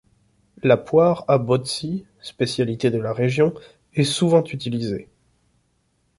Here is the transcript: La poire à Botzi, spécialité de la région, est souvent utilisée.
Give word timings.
La 0.63 0.77
poire 0.77 1.25
à 1.27 1.37
Botzi, 1.37 2.05
spécialité 2.23 2.89
de 2.89 2.97
la 2.97 3.13
région, 3.13 3.53
est 3.93 4.03
souvent 4.03 4.43
utilisée. 4.43 5.07